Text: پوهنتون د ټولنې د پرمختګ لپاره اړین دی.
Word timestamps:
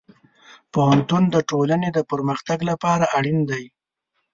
پوهنتون 0.73 1.23
د 1.31 1.35
ټولنې 1.49 1.89
د 1.93 1.99
پرمختګ 2.11 2.59
لپاره 2.69 3.05
اړین 3.17 3.39
دی. 3.49 3.63